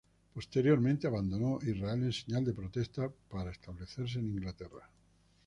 Posteriormente, 0.33 1.05
abandonó 1.05 1.59
Israel 1.61 2.01
en 2.05 2.11
señal 2.11 2.43
de 2.43 2.53
protesta, 2.55 3.07
para 3.29 3.51
establecerse 3.51 4.17
en 4.17 4.29
Inglaterra. 4.29 4.89